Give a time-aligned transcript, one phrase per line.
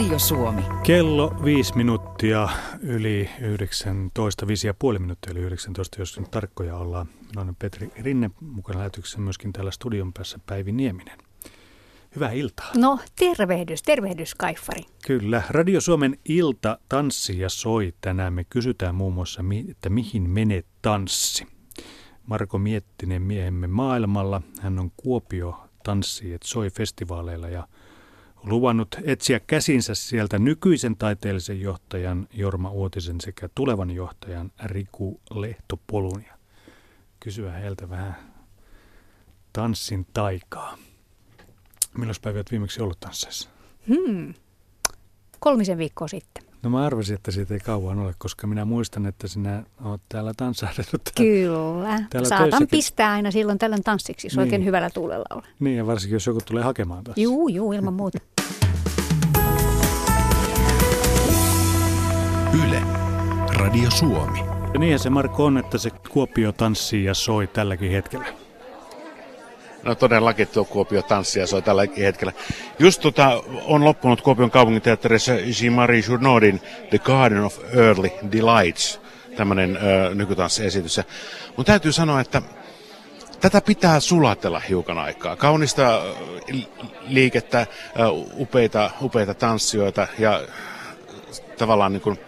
[0.00, 0.62] Radio Suomi.
[0.82, 2.48] Kello viisi minuuttia
[2.80, 7.06] yli 19, viisi ja puoli minuuttia yli 19, jos nyt tarkkoja ollaan.
[7.28, 11.18] Minä olen Petri Rinne, mukana lähetyksessä myöskin täällä studion päässä Päivi Nieminen.
[12.14, 12.70] Hyvää iltaa.
[12.76, 14.82] No tervehdys, tervehdys Kaiffari.
[15.06, 18.32] Kyllä, Radio Suomen ilta tanssi ja soi tänään.
[18.32, 21.46] Me kysytään muun muassa, että mihin menee tanssi.
[22.26, 24.42] Marko Miettinen miehemme maailmalla.
[24.60, 27.68] Hän on Kuopio tanssi et soi festivaaleilla ja
[28.42, 36.34] luvannut etsiä käsinsä sieltä nykyisen taiteellisen johtajan Jorma Uotisen sekä tulevan johtajan Riku Lehtopolun ja
[37.20, 38.16] kysyä heiltä vähän
[39.52, 40.78] tanssin taikaa.
[41.98, 43.48] Milloin päivät viimeksi ollut tansseissa?
[43.88, 44.34] Hmm.
[45.40, 46.44] Kolmisen viikkoa sitten.
[46.62, 50.32] No mä arvasin, että siitä ei kauan ole, koska minä muistan, että sinä olet täällä
[50.36, 51.02] tanssahdellut.
[51.16, 52.02] Kyllä.
[52.10, 52.68] Täällä Saatan töissäkin.
[52.68, 54.42] pistää aina silloin tällöin tanssiksi, jos niin.
[54.42, 55.42] oikein hyvällä tuulella ole.
[55.60, 57.18] Niin, ja varsinkin jos joku tulee hakemaan taas.
[57.18, 58.18] Juu, juu, ilman muuta.
[62.52, 62.82] Yle,
[63.54, 64.38] Radio Suomi.
[64.74, 68.26] Ja niinhän se Marko on, että se Kuopio tanssii ja soi tälläkin hetkellä.
[69.82, 72.32] No todellakin tuo Kuopio tanssia soi tälläkin hetkellä.
[72.78, 79.00] Just tota, on loppunut Kuopion kaupunginteatterissa Jean-Marie Journodin The Garden of Early Delights,
[79.36, 79.78] tämmöinen
[80.14, 81.00] nykytanssiesitys.
[81.56, 82.42] Mun täytyy sanoa, että
[83.40, 85.36] tätä pitää sulatella hiukan aikaa.
[85.36, 86.02] Kaunista
[87.08, 87.66] liikettä,
[88.36, 90.40] upeita, upeita tanssijoita ja
[91.58, 92.18] tavallaan niin kuin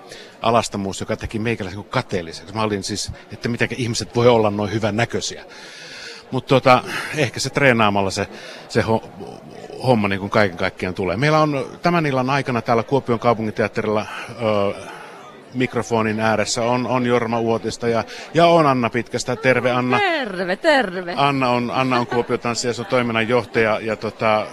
[0.43, 2.55] alastamuus, joka teki meikäläisen niin kateelliseksi.
[2.55, 5.45] Mä olin siis, että miten ihmiset voi olla noin hyvän näköisiä.
[6.31, 6.85] Mutta tota,
[7.17, 8.29] ehkä se treenaamalla se,
[8.69, 8.85] se
[9.87, 11.17] homma niin kuin kaiken kaikkiaan tulee.
[11.17, 14.75] Meillä on tämän illan aikana täällä Kuopion kaupunginteatterilla ö,
[15.55, 19.37] mikrofonin ääressä on, on Jorma Uotista ja, ja on Anna Pitkästä.
[19.37, 19.99] Terve Anna.
[19.99, 21.15] Terve, terve.
[21.17, 24.47] Anna on, Anna on Kuopion tanssia, se on toiminnanjohtaja ja tota,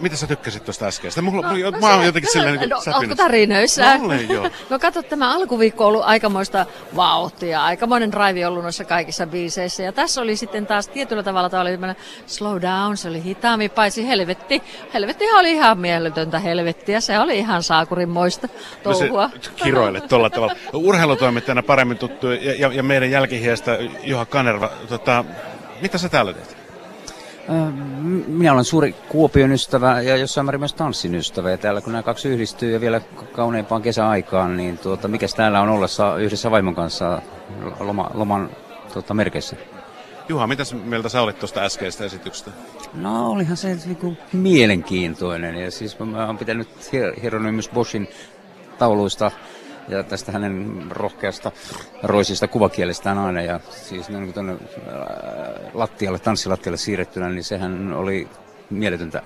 [0.00, 1.22] mitä sä tykkäsit tuosta äskeistä?
[1.22, 3.98] Mulla, no, mä, no, mä oon jotenkin silleen niin no, Onko tarinöissä?
[3.98, 4.50] No, joo.
[4.70, 9.82] no kato, tämä alkuviikko on ollut aikamoista vauhtia, aikamoinen raivi ollut noissa kaikissa biiseissä.
[9.82, 11.78] Ja tässä oli sitten taas tietyllä tavalla tämä oli
[12.26, 14.62] slow down, se oli hitaammin, paitsi helvetti.
[14.94, 18.48] Helvettihan oli ihan mieletöntä helvettiä, se oli ihan saakurinmoista
[18.82, 19.24] touhua.
[19.24, 20.54] No se kiroille tuolla tavalla.
[20.72, 25.24] Urheilutoimittajana paremmin tuttu ja, ja, ja meidän jälkihiestä Juha Kanerva, tota,
[25.82, 26.65] mitä sä täällä teet?
[28.26, 31.50] Minä olen suuri Kuopion ystävä ja jossain määrin myös tanssin ystävä.
[31.50, 33.00] Ja täällä kun nämä kaksi yhdistyy ja vielä
[33.32, 37.22] kauneimpaan kesäaikaan, niin tuota, mikäs täällä on ollessa yhdessä vaimon kanssa
[37.80, 38.50] loma, loman
[38.92, 39.56] tuota, merkeissä?
[40.28, 42.50] Juha, mitä mieltä sä olit tuosta äskeisestä esityksestä?
[42.94, 45.56] No olihan se niin kuin, mielenkiintoinen.
[45.56, 46.68] Ja siis mä oon pitänyt
[47.22, 48.08] Hieronymus Boschin
[48.78, 49.30] tauluista
[49.88, 51.52] ja tästä hänen rohkeasta
[52.02, 53.40] roisista kuvakielestään aina.
[53.40, 54.58] Ja siis niin tuonne äh,
[55.74, 58.28] lattialle, tanssilattialle siirrettynä, niin sehän oli
[58.70, 59.22] mieletöntä.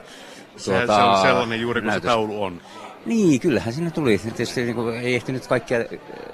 [0.65, 2.61] Tuota, se on sellainen juuri kuin se taulu on.
[3.07, 4.19] Niin, kyllähän sinne tuli.
[4.19, 5.79] Tietysti niin kuin, ei ehtinyt kaikkia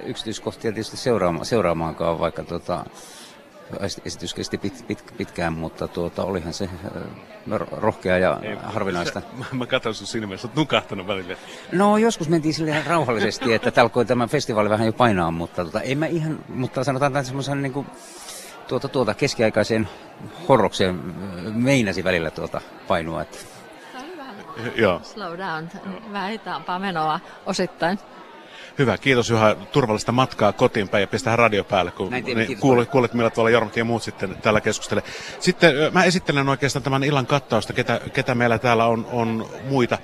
[0.06, 2.84] yksityiskohtia tietysti seuraama, seuraamaankaan, vaikka tuota,
[4.04, 7.02] esitys kesti pit, pit, pitkään, mutta tuota, olihan se äh,
[7.72, 9.22] rohkea ja Ei, harvinaista.
[9.38, 11.36] Mä, mä katson sun silmissä, olet nukahtanut välillä.
[11.72, 15.94] No joskus mentiin sille rauhallisesti, että täällä tämä festivaali vähän jo painaa, mutta tuota, ei
[15.94, 17.86] mä ihan, mutta sanotaan tämän semmoisen niin kuin,
[18.68, 19.88] tuota, tuota keskiaikaiseen
[20.48, 23.22] horrokseen äh, meinasi välillä tuota painua.
[23.22, 23.38] Että.
[24.76, 25.00] Joo.
[25.02, 25.68] Slow down,
[26.12, 27.98] vähän hitaampaa menoa osittain.
[28.78, 29.54] Hyvä, kiitos Juha.
[29.54, 33.76] Turvallista matkaa kotiin päin ja pistää radio päälle, kun niin, kuulet, kuulet, millä tuolla Jormat
[33.76, 35.02] ja muut sitten tällä keskustele.
[35.40, 39.98] Sitten mä esittelen oikeastaan tämän illan kattausta, ketä, ketä meillä täällä on, on muita.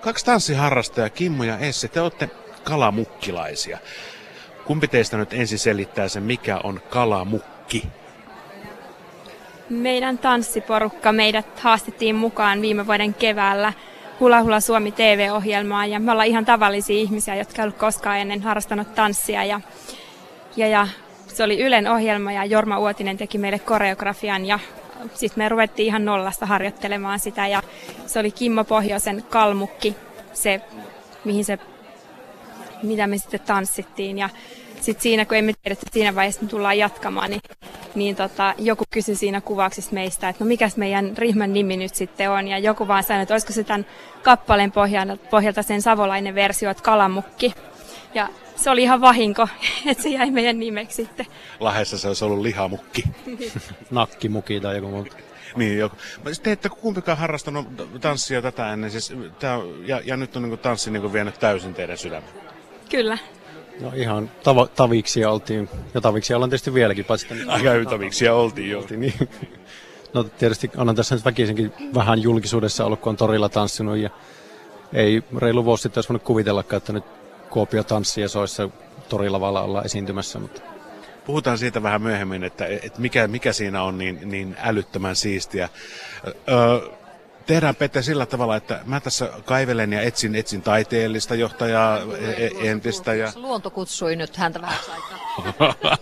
[0.00, 2.30] Kaksi tanssiharrastajaa, Kimmo ja Essi, te olette
[2.64, 3.78] kalamukkilaisia.
[4.64, 7.88] Kumpi teistä nyt ensin selittää sen, mikä on kalamukki?
[9.70, 13.72] Meidän tanssiporukka, meidät haastettiin mukaan viime vuoden keväällä
[14.20, 18.42] Hula Hula Suomi TV-ohjelmaa ja me ollaan ihan tavallisia ihmisiä, jotka ei ollut koskaan ennen
[18.42, 19.60] harrastanut tanssia ja,
[20.56, 20.88] ja, ja
[21.26, 24.58] se oli Ylen ohjelma ja Jorma Uotinen teki meille koreografian ja
[25.14, 27.62] sitten me ruvettiin ihan nollasta harjoittelemaan sitä ja
[28.06, 29.96] se oli Kimmo Pohjoisen kalmukki,
[30.32, 30.60] se
[31.24, 31.58] mihin se,
[32.82, 34.28] mitä me sitten tanssittiin ja
[34.84, 37.42] sitten siinä, kun emme tiedä, että siinä vaiheessa me tullaan jatkamaan, niin,
[37.94, 42.30] niin tota, joku kysyi siinä kuvauksessa meistä, että no mikäs meidän ryhmän nimi nyt sitten
[42.30, 42.48] on.
[42.48, 43.86] Ja joku vaan sanoi, että olisiko se tämän
[44.22, 47.54] kappaleen pohjalta, pohjalta sen savolainen versio, että kalamukki.
[48.14, 49.48] Ja se oli ihan vahinko,
[49.90, 51.26] että se jäi meidän nimeksi sitten.
[51.60, 53.04] Lahessa se olisi ollut lihamukki.
[53.90, 55.06] Nakkimuki tai joku muu.
[55.56, 55.96] Niin, joku.
[56.42, 57.66] Te ette kumpikaan harrastanut
[58.00, 61.98] tanssia tätä ennen, siis, tää, ja, ja nyt on niin tanssi niin vienyt täysin teidän
[61.98, 62.28] sydämen.
[62.90, 63.18] Kyllä.
[63.80, 68.78] No ihan tav- taviksi oltiin, ja taviksi ollaan tietysti vieläkin, paitsi Aika taviksi oltiin jo.
[68.78, 69.28] Oltiin, niin.
[70.14, 74.10] No tietysti annan tässä nyt väkisinkin vähän julkisuudessa ollut, kun on torilla tanssinut ja
[74.92, 77.04] ei reilu vuosi sitten olisi voinut kuvitellakaan, että nyt
[77.50, 78.68] Kuopio tanssia soissa
[79.08, 80.60] torilavalla ollaan esiintymässä, mutta
[81.26, 85.68] Puhutaan siitä vähän myöhemmin, että, että mikä, mikä siinä on niin, niin älyttömän siistiä.
[86.26, 86.88] Öö,
[87.46, 92.70] tehdään Pete sillä tavalla, että mä tässä kaivelen ja etsin, etsin taiteellista johtajaa e, e,
[92.70, 93.14] entistä.
[93.14, 93.32] Ja...
[93.34, 95.96] Luonto kutsui nyt häntä vähän aikaa.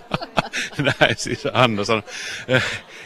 [1.01, 2.03] Näin siis Anna sanoi.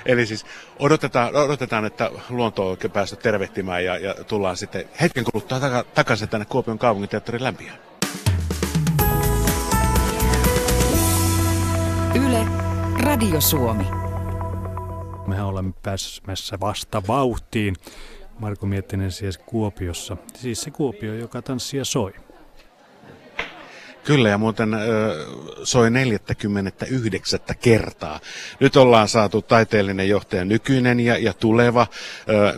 [0.06, 0.46] Eli siis
[0.78, 5.60] odotetaan, odotetaan että luonto on päästä tervehtimään ja, ja tullaan sitten hetken kuluttua
[5.94, 7.78] takaisin tänne Kuopion kaupunginteatterin lämpiään.
[12.14, 12.46] Yle,
[13.02, 13.86] Radio Suomi.
[15.26, 17.76] Mehän olemme pääsemässä vasta vauhtiin.
[18.38, 20.16] Marko Miettinen siis Kuopiossa.
[20.34, 22.12] Siis se Kuopio, joka tanssia soi.
[24.06, 24.70] Kyllä, ja muuten
[25.64, 28.20] soi 49 kertaa.
[28.60, 31.86] Nyt ollaan saatu taiteellinen johtaja nykyinen ja, ja tuleva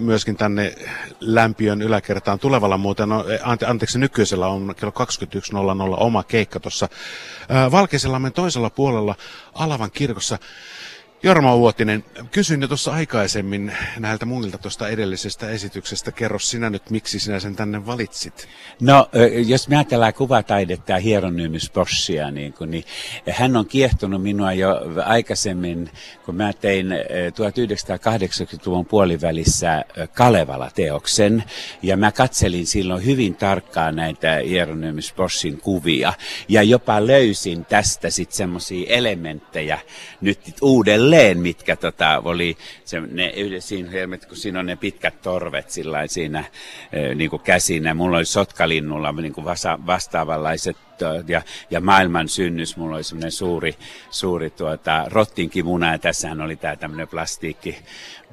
[0.00, 0.75] myöskin tänne
[1.20, 2.38] lämpiön yläkertaan.
[2.38, 4.92] Tulevalla muuten, on, ante, anteeksi nykyisellä on kello
[5.92, 6.88] 21.00 oma keikka tuossa
[7.70, 9.14] Valkeisellamme toisella puolella
[9.54, 10.38] Alavan kirkossa.
[11.23, 16.12] Jorma Uotinen, kysyin jo tuossa aikaisemmin näiltä muilta tuosta edellisestä esityksestä.
[16.12, 18.49] Kerro sinä nyt, miksi sinä sen tänne valitsit?
[18.81, 19.09] No,
[19.47, 22.85] jos me ajatellaan kuvataidetta ja Hieronymus Boschia, niin, kun, niin
[23.31, 25.91] hän on kiehtonut minua jo aikaisemmin,
[26.25, 29.85] kun mä tein 1980-luvun puolivälissä
[30.15, 31.44] Kalevala-teoksen,
[31.82, 36.12] ja mä katselin silloin hyvin tarkkaan näitä Hieronymus Boschin kuvia,
[36.49, 39.79] ja jopa löysin tästä sitten semmoisia elementtejä
[40.20, 43.90] nyt uudelleen edelleen, mitkä tota, oli se, ne, siinä,
[44.28, 46.44] kun siinä on ne pitkät torvet sillä siinä
[47.14, 47.94] niin kuin käsinä.
[47.94, 50.76] Mulla oli sotkalinnulla niin kuin vasa, vastaavanlaiset
[51.28, 53.75] ja, ja maailman synnys, mulla oli semmoinen suuri,
[54.10, 57.76] suuri tuota, rottinkimuna ja tässähän oli tämä tämmöinen plastiikki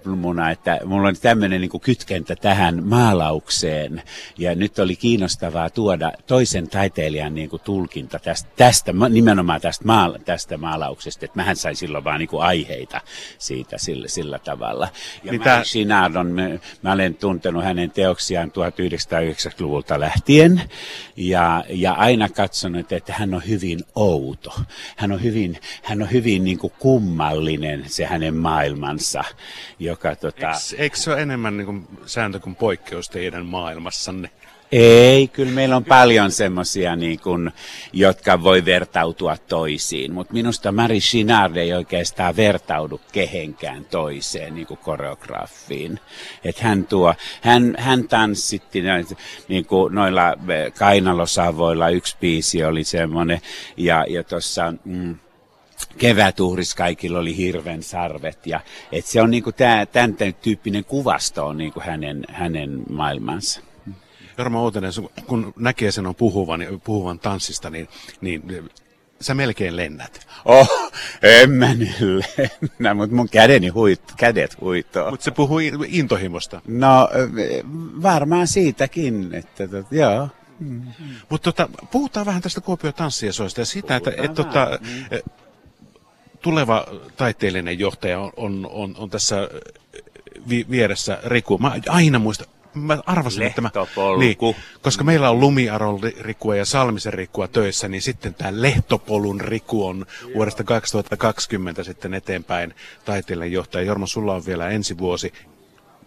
[0.06, 4.04] muna, että mulla on tämmöinen niin kytkentä tähän maalaukseen.
[4.38, 10.20] Ja nyt oli kiinnostavaa tuoda toisen taiteilijan niin kuin tulkinta tästä, tästä, nimenomaan tästä, maala,
[10.20, 11.26] tästä maalauksesta.
[11.26, 13.02] Että mähän sain silloin vaan niin kuin aiheita
[13.38, 14.88] siitä sillä, sillä tavalla.
[15.24, 15.62] Ja Mitä?
[15.64, 16.42] Chinard on, mä,
[16.82, 20.62] mä olen tuntenut hänen teoksiaan 1990-luvulta lähtien.
[21.16, 24.54] Ja, ja aina katsonut, että hän on hyvin outo.
[24.96, 29.24] Hän on hyvin, hän on hyvin niin kuin kummallinen se hänen maailmansa,
[29.96, 30.16] joka...
[30.16, 30.48] Tota...
[30.48, 34.30] Eikö, eikö se ole enemmän niin kuin sääntö kuin poikkeus teidän maailmassanne?
[34.72, 37.52] Ei, kyllä meillä on paljon semmoisia, niin kuin,
[37.94, 44.78] jotka voi vertautua toisiin, mutta minusta Marie Chinard ei oikeastaan vertaudu kehenkään toiseen niin kuin
[44.78, 46.00] koreografiin.
[46.44, 48.84] Et hän, tuo, hän, hän tanssitti
[49.48, 53.42] niin kuin noilla eh, kainalosavoilla, yksi biisi oli semmoinen,
[53.78, 54.74] ja, ja tuossa...
[54.86, 55.16] Mm,
[55.98, 58.48] kevätuhris kaikilla oli hirven sarvet.
[58.48, 58.60] Ja,
[58.92, 63.62] et se on niinku tää, tämän tyyppinen kuvasto on niinku hänen, hänen maailmansa.
[64.38, 64.92] Jorma Uutinen,
[65.28, 67.88] kun näkee sen on puhuvan, puhuvan tanssista, niin,
[68.22, 68.70] niin
[69.22, 70.28] sä melkein lennät.
[70.46, 70.92] Oh,
[71.22, 71.96] en mä nyt
[72.38, 75.12] lennä, mutta mun kädeni huit, kädet huitoo.
[75.12, 76.62] Mutta se puhuu intohimosta.
[76.68, 77.10] No
[78.02, 80.30] varmaan siitäkin, että tot, joo.
[80.60, 80.82] Mm.
[81.30, 85.20] Mutta tota, puhutaan vähän tästä Kuopio tanssiesoista ja siitä, että et, tota, mm
[86.46, 86.88] tuleva
[87.18, 89.50] taiteellinen johtaja on, on, on, on tässä äh,
[90.50, 91.58] vi, vieressä Riku.
[91.58, 93.72] Mä aina muistan, mä arvasin, että mä,
[94.20, 94.38] niin,
[94.82, 100.06] koska meillä on Lumiaron Rikua ja Salmisen Rikua töissä, niin sitten tämä Lehtopolun Riku on
[100.36, 103.86] vuodesta 2020 sitten eteenpäin taiteellinen johtaja.
[103.86, 105.34] Jorma, sulla on vielä ensi vuosi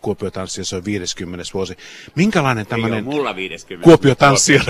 [0.01, 1.45] Kuopio se on 50.
[1.55, 1.77] vuosi.
[2.15, 3.05] Minkälainen tämmöinen...
[3.05, 3.85] mulla 50.
[3.85, 4.63] Kuopio tanssia.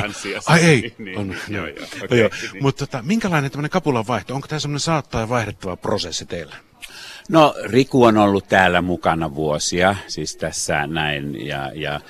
[0.47, 0.94] Ai ei.
[0.99, 2.30] niin, on, joo, joo, okay, joo.
[2.52, 2.62] Niin.
[2.62, 4.35] Mutta tota, minkälainen tämmöinen kapulan vaihto?
[4.35, 6.56] Onko tämä semmoinen saattaa vaihdettava prosessi teillä?
[7.28, 12.00] No Riku on ollut täällä mukana vuosia, siis tässä näin, ja, ja,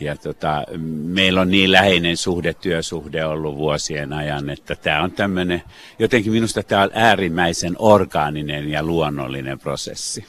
[0.00, 0.64] ja tota,
[1.04, 5.62] meillä on niin läheinen suhde, työsuhde ollut vuosien ajan, että tämä on tämmöinen,
[5.98, 10.24] jotenkin minusta tämä on äärimmäisen orgaaninen ja luonnollinen prosessi.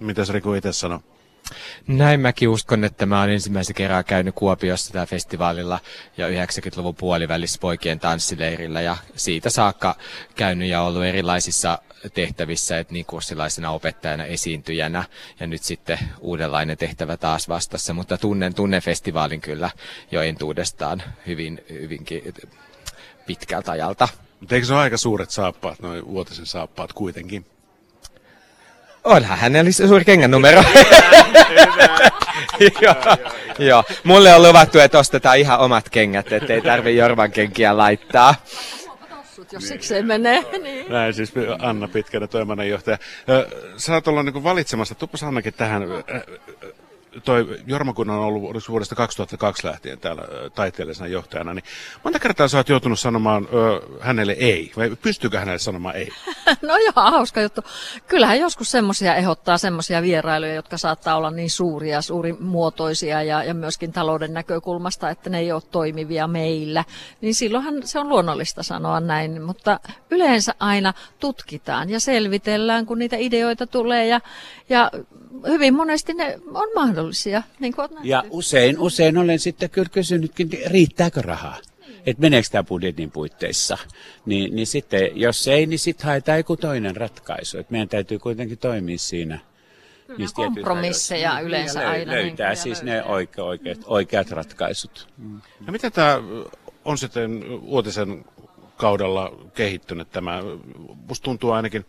[0.00, 1.00] Mitäs Riku itse sanoo?
[1.86, 5.78] Näin mäkin uskon, että mä oon ensimmäisen kerran käynyt Kuopiossa tällä festivaalilla
[6.16, 9.96] ja 90-luvun puolivälissä poikien tanssileirillä ja siitä saakka
[10.34, 11.78] käynyt ja ollut erilaisissa
[12.14, 15.04] tehtävissä, että niin kurssilaisena opettajana, esiintyjänä
[15.40, 19.70] ja nyt sitten uudenlainen tehtävä taas vastassa, mutta tunnen, tunnen festivaalin kyllä
[20.10, 22.34] jo entuudestaan hyvin, hyvinkin
[23.26, 24.08] pitkältä ajalta.
[24.40, 27.46] Mutta eikö se ole aika suuret saappaat, noin vuotisen saappaat kuitenkin?
[29.06, 30.62] Onhan hänellä suuri kengän numero.
[32.82, 32.94] joo,
[33.58, 33.84] joo.
[34.04, 38.34] Mulle on luvattu, että ostetaan ihan omat kengät, ettei tarvi Jorvan kenkiä laittaa.
[39.52, 40.44] Jos sikseen menee.
[40.62, 40.92] Niin.
[40.92, 42.98] Näin siis Anna Pitkänä, toiminnanjohtaja.
[43.76, 45.82] Sä oot olla niin valitsemassa, tuppas Annakin tähän
[47.24, 50.22] toi Jorma kun on ollut vuodesta 2002 lähtien täällä
[50.54, 51.64] taiteellisena johtajana, niin
[52.04, 56.08] monta kertaa sä oot joutunut sanomaan ö, hänelle ei, vai pystyykö hänelle sanomaan ei?
[56.62, 57.60] no joo, hauska juttu.
[58.06, 63.92] Kyllähän joskus semmoisia ehdottaa semmoisia vierailuja, jotka saattaa olla niin suuria, suurimuotoisia ja, ja myöskin
[63.92, 66.84] talouden näkökulmasta, että ne ei ole toimivia meillä.
[67.20, 69.80] Niin silloinhan se on luonnollista sanoa näin, mutta
[70.10, 74.20] yleensä aina tutkitaan ja selvitellään, kun niitä ideoita tulee ja,
[74.68, 74.90] ja
[75.46, 77.42] hyvin monesti ne on mahdollisia.
[77.60, 81.56] Niin kuin ja usein, usein olen sitten kyllä kysynytkin, riittääkö rahaa?
[82.06, 83.78] Että meneekö tämä budjetin puitteissa.
[84.26, 87.58] Niin, niin sitten, jos ei, niin sitten haetaan joku toinen ratkaisu.
[87.58, 89.38] Et meidän täytyy kuitenkin toimia siinä.
[90.06, 92.12] Kyllä kompromisseja niin, yleensä löy- aina.
[92.12, 93.02] Löytää niin, siis löytää.
[93.02, 95.08] ne oike- oikeat, oikeat ratkaisut.
[95.66, 96.18] Ja miten tämä
[96.84, 98.24] on sitten uutisen
[98.76, 100.42] kaudella kehittynyt tämä?
[101.08, 101.84] Musta tuntuu ainakin,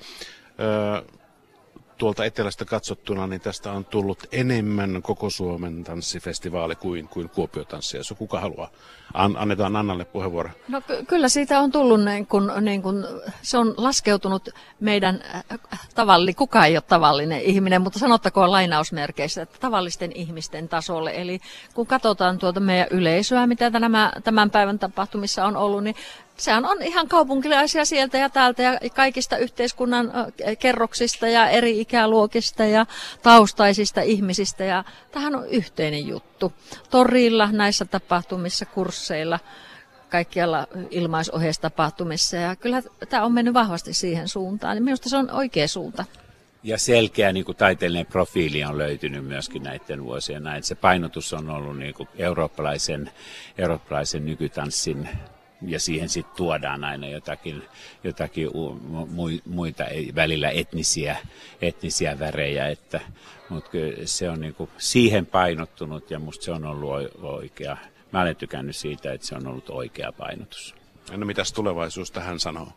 [1.97, 7.99] tuolta etelästä katsottuna, niin tästä on tullut enemmän koko Suomen tanssifestivaali kuin, kuin Kuopio-tanssia.
[7.99, 8.69] Jos kuka haluaa,
[9.13, 10.49] An, annetaan Annalle puheenvuoro.
[10.67, 13.07] No ky- kyllä siitä on tullut, niin kun, niin kun,
[13.41, 14.49] se on laskeutunut
[14.79, 15.43] meidän äh,
[15.95, 21.11] tavalli, kuka ei ole tavallinen ihminen, mutta sanottakoon lainausmerkeissä, että tavallisten ihmisten tasolle.
[21.15, 21.39] Eli
[21.73, 25.95] kun katsotaan tuota meidän yleisöä, mitä nämä, tämän päivän tapahtumissa on ollut, niin
[26.37, 30.11] sehän on ihan kaupunkilaisia sieltä ja täältä ja kaikista yhteiskunnan
[30.59, 32.85] kerroksista ja eri ikäluokista ja
[33.23, 34.63] taustaisista ihmisistä.
[34.63, 36.53] Ja tähän on yhteinen juttu.
[36.89, 39.39] Torilla, näissä tapahtumissa, kursseilla,
[40.09, 42.37] kaikkialla ilmaisoheistapahtumissa.
[42.37, 44.83] Ja kyllä tämä on mennyt vahvasti siihen suuntaan.
[44.83, 46.05] Minusta se on oikea suunta.
[46.63, 50.63] Ja selkeä niin kuin taiteellinen profiili on löytynyt myöskin näiden vuosien näin.
[50.63, 53.11] Se painotus on ollut niin kuin eurooppalaisen,
[53.57, 55.09] eurooppalaisen nykytanssin
[55.61, 57.63] ja siihen sitten tuodaan aina jotakin,
[58.03, 58.49] jotakin
[59.45, 59.83] muita
[60.15, 61.17] välillä etnisiä,
[61.61, 63.01] etnisiä värejä, että,
[63.49, 63.69] mutta
[64.05, 67.77] se on niinku siihen painottunut ja musta se on ollut oikea.
[68.11, 70.75] Mä olen tykännyt siitä, että se on ollut oikea painotus.
[71.11, 72.67] No mitäs tulevaisuus tähän sanoo?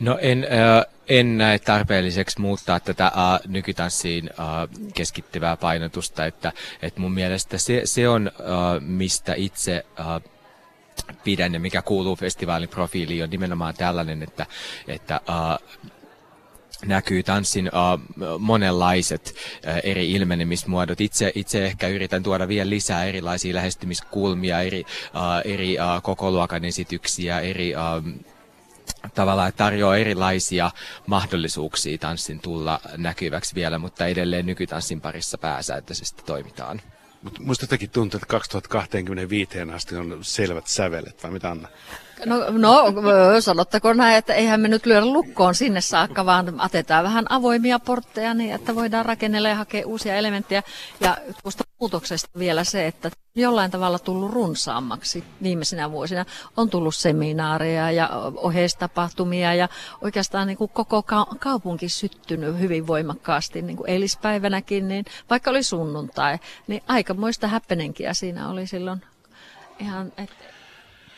[0.00, 3.12] No en, äh, en näe tarpeelliseksi muuttaa tätä äh,
[3.46, 4.46] nykytanssiin äh,
[4.94, 10.06] keskittyvää painotusta, että, että mun mielestä se, se on, äh, mistä itse äh,
[11.24, 14.46] pidän ja mikä kuuluu festivaalin profiiliin on nimenomaan tällainen, että,
[14.88, 15.68] että uh,
[16.84, 21.00] näkyy tanssin uh, monenlaiset uh, eri ilmenemismuodot.
[21.00, 27.40] Itse, itse ehkä yritän tuoda vielä lisää erilaisia lähestymiskulmia, eri, uh, eri uh, kokoluokan esityksiä,
[27.40, 28.26] eri uh,
[29.14, 30.70] tavallaan tarjoaa erilaisia
[31.06, 36.80] mahdollisuuksia tanssin tulla näkyväksi vielä, mutta edelleen nykytanssin parissa pääsääntöisesti toimitaan.
[37.26, 41.68] Mutta muista jotenkin tuntuu, että 2025 asti on selvät sävelet, vai mitä Anna?
[42.24, 42.94] No, no
[43.40, 48.34] sanottako näin, että eihän me nyt lyödä lukkoon sinne saakka, vaan atetaan vähän avoimia portteja
[48.34, 50.62] niin, että voidaan rakennella ja hakea uusia elementtejä.
[51.00, 56.24] Ja tuosta muutoksesta vielä se, että jollain tavalla tullut runsaammaksi viimeisinä vuosina.
[56.56, 59.68] On tullut seminaareja ja oheistapahtumia ja
[60.00, 61.02] oikeastaan niin kuin koko
[61.38, 68.48] kaupunki syttynyt hyvin voimakkaasti niin kuin eilispäivänäkin, niin vaikka oli sunnuntai, niin aikamoista häppenenkiä siinä
[68.48, 69.02] oli silloin
[69.78, 70.44] ihan, että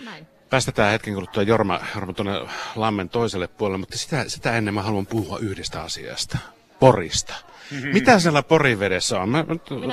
[0.05, 0.38] näin.
[0.51, 2.33] Päästetään hetken kuluttua Jorma, Jorma tuonne
[2.77, 6.39] Lammen toiselle puolelle, mutta sitä, sitä ennen mä haluan puhua yhdestä asiasta.
[6.81, 7.35] Porista.
[7.71, 7.89] Mm-hmm.
[7.93, 9.29] Mitä siellä porivedessä on?
[9.29, 9.45] Mä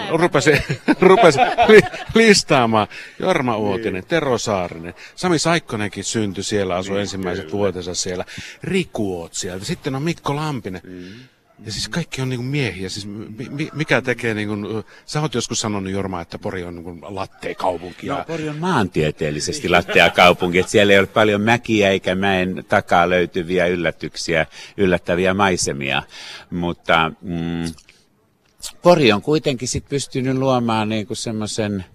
[0.09, 0.63] rupesin,
[1.01, 1.81] rupesin li,
[2.13, 2.87] listaamaan.
[3.19, 4.05] Jorma Uotinen, niin.
[4.05, 8.25] Tero Saarinen, Sami Saikkonenkin syntyi siellä, asui niin, ensimmäiset vuotensa siellä.
[8.63, 10.81] Riku Oot sieltä, sitten on Mikko Lampinen.
[10.83, 11.13] Mm.
[11.65, 12.89] Ja siis kaikki on niinku miehiä.
[12.89, 17.55] Siis mi, mikä tekee niinku, sä oot joskus sanonut Jorma, että Pori on niinku lattea
[17.55, 18.07] kaupunki.
[18.07, 23.09] No Pori on maantieteellisesti lattea kaupunki, että siellä ei ole paljon mäkiä eikä mäen takaa
[23.09, 24.45] löytyviä yllätyksiä,
[24.77, 26.03] yllättäviä maisemia.
[26.49, 27.73] Mutta mm,
[28.81, 31.85] Pori on kuitenkin sit pystynyt luomaan niinku semmoisen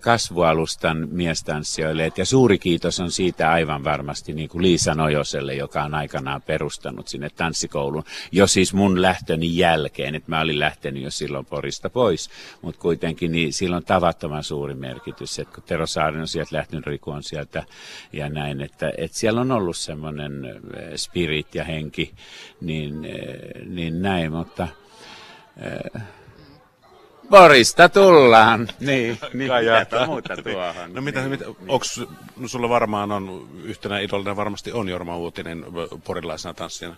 [0.00, 2.12] kasvualustan miestanssijoille.
[2.16, 7.08] Ja suuri kiitos on siitä aivan varmasti niin kuin Liisa Nojoselle, joka on aikanaan perustanut
[7.08, 8.04] sinne tanssikoulun.
[8.32, 12.30] Jo siis mun lähtöni jälkeen, että mä olin lähtenyt jo silloin Porista pois,
[12.62, 16.86] mutta kuitenkin niin sillä on tavattoman suuri merkitys, että kun Tero Saaren on sieltä lähtenyt,
[16.86, 17.64] Riku on sieltä
[18.12, 20.32] ja näin, että, että siellä on ollut semmoinen
[20.96, 22.14] spirit ja henki,
[22.60, 23.08] niin,
[23.66, 24.68] niin näin, mutta
[27.30, 28.68] Porista tullaan.
[28.80, 30.94] Niin, niin mitä muuta tuohon.
[30.94, 32.00] No mitä, mitä onks,
[32.36, 35.64] no sulla varmaan on, yhtenä idolina varmasti on Jorma Uutinen
[36.04, 36.96] porilaisena tanssijana.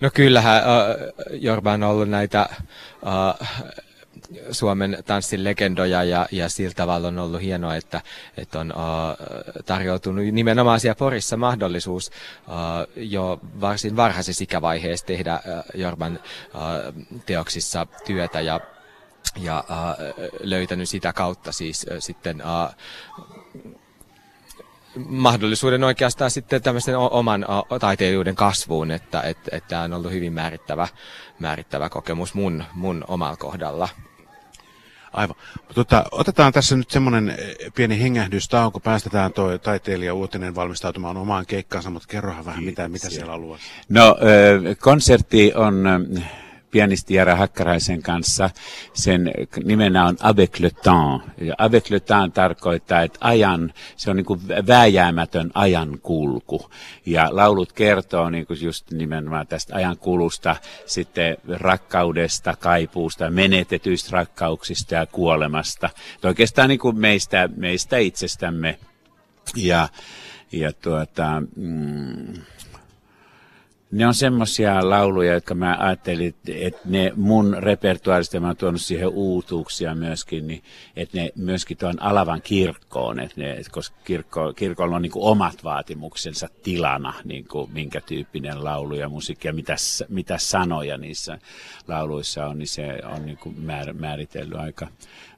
[0.00, 0.64] No kyllähän äh,
[1.30, 3.48] Jorma on ollut näitä äh,
[4.50, 8.00] Suomen tanssin legendoja ja, ja sillä tavalla on ollut hienoa, että,
[8.36, 12.10] että on uh, tarjoutunut nimenomaan siellä Porissa mahdollisuus
[12.48, 12.54] uh,
[12.96, 16.18] jo varsin varhaisessa ikävaiheessa tehdä uh, Jorman
[16.54, 18.60] uh, teoksissa työtä ja
[19.36, 19.96] ja äh,
[20.40, 22.74] löytänyt sitä kautta siis äh, sitten äh,
[25.08, 27.46] mahdollisuuden oikeastaan sitten tämmöisen oman
[27.80, 30.88] taiteilijuuden kasvuun, että, että, että tämä on ollut hyvin määrittävä,
[31.38, 33.88] määrittävä kokemus mun, mun omalla kohdalla.
[35.12, 35.36] Aivan.
[35.74, 38.80] Tota, otetaan tässä nyt semmoinen eh, pieni hengähdystauko.
[38.80, 43.66] Päästetään tuo taiteilija Uutinen valmistautumaan omaan keikkaansa, mutta kerrohan vähän, mitä, mitä siellä on luvassa.
[43.88, 44.16] No,
[44.80, 45.84] konsertti on
[46.70, 48.50] pianisti Jara Hakkaraisen kanssa.
[48.94, 49.32] Sen
[49.64, 51.24] nimenä on Avec le temps.
[51.58, 56.70] Avec le temps tarkoittaa, että ajan, se on niin kuin vääjäämätön ajan kulku.
[57.06, 60.56] Ja laulut kertoo niin kuin just nimenomaan tästä ajan kulusta,
[60.86, 65.90] sitten rakkaudesta, kaipuusta, menetetyistä rakkauksista ja kuolemasta.
[66.14, 68.78] Että oikeastaan niin kuin meistä, meistä itsestämme.
[69.56, 69.88] Ja,
[70.52, 72.34] ja tuota, mm,
[73.90, 79.08] ne on semmoisia lauluja, jotka mä ajattelin, että ne mun repertuaarista, mä oon tuonut siihen
[79.08, 80.62] uutuuksia myöskin, niin
[80.96, 85.64] että ne myöskin tuon Alavan kirkkoon, että ne, koska kirkko, kirkolla on niin kuin omat
[85.64, 89.76] vaatimuksensa tilana, niin kuin minkä tyyppinen laulu ja musiikki ja mitä,
[90.08, 91.38] mitä sanoja niissä
[91.88, 94.88] lauluissa on, niin se on niin kuin määr, määritellyt aika,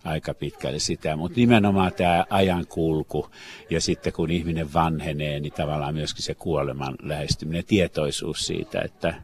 [0.05, 3.31] aika pitkälle sitä, mutta nimenomaan tämä ajankulku
[3.71, 9.15] ja sitten kun ihminen vanhenee, niin tavallaan myöskin se kuoleman lähestyminen, tietoisuus siitä, että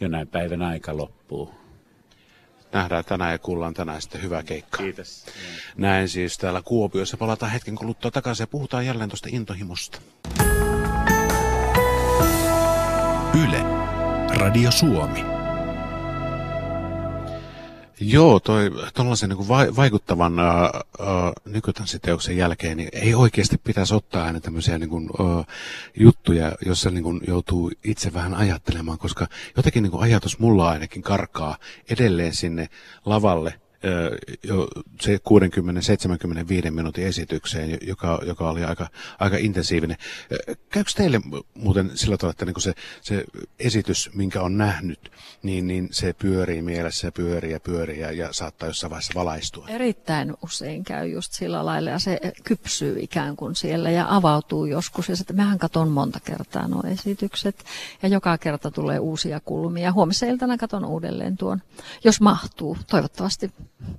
[0.00, 1.54] jonain päivän aika loppuu.
[2.72, 4.82] Nähdään tänään ja kuullaan tänään sitten hyvää keikkaa.
[4.82, 5.26] Kiitos.
[5.76, 7.16] Näin siis täällä Kuopiossa.
[7.16, 9.98] Palataan hetken kuluttua takaisin ja puhutaan jälleen tuosta intohimosta.
[13.44, 13.62] Yle.
[14.38, 15.33] Radio Suomi.
[18.00, 24.24] Joo, toi tuollaisen niin va- vaikuttavan uh, uh, nykytanssiteoksen jälkeen niin ei oikeasti pitäisi ottaa
[24.24, 25.46] aina tämmöisiä niin kuin, uh,
[26.00, 31.02] juttuja, joissa niin kuin, joutuu itse vähän ajattelemaan, koska jotenkin niin kuin, ajatus mulla ainakin
[31.02, 31.56] karkaa
[31.90, 32.68] edelleen sinne
[33.04, 33.54] lavalle
[34.42, 34.68] jo
[35.00, 35.20] se
[36.66, 39.96] 60-75 minuutin esitykseen, joka, joka oli aika, aika intensiivinen.
[40.70, 41.20] Käykö teille
[41.54, 43.24] muuten sillä tavalla, että niin se, se
[43.58, 48.68] esitys, minkä on nähnyt, niin, niin se pyörii mielessä pyörii ja pyörii ja, ja saattaa
[48.68, 49.68] jossain vaiheessa valaistua?
[49.68, 55.08] Erittäin usein käy just sillä lailla ja se kypsyy ikään kuin siellä ja avautuu joskus.
[55.08, 57.64] Ja sitten mehän katon monta kertaa nuo esitykset
[58.02, 59.92] ja joka kerta tulee uusia kulmia.
[59.92, 61.62] Huomisena iltana katon uudelleen tuon,
[62.04, 62.76] jos mahtuu.
[62.90, 63.50] Toivottavasti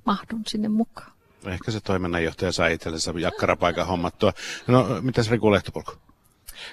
[0.06, 1.12] mahdun sinne mukaan.
[1.46, 4.34] Ehkä se toiminnanjohtaja sai itsellensä jakkarapaikan hommattua.
[4.68, 5.92] No, mitäs Riku Lehtopolku?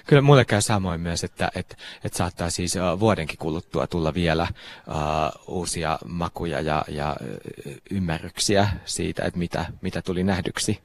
[0.07, 4.47] Kyllä mulle käy samoin myös, että, että, että saattaa siis uh, vuodenkin kuluttua tulla vielä
[4.87, 10.79] uh, uusia makuja ja, ja uh, ymmärryksiä siitä, että mitä, mitä tuli nähdyksi.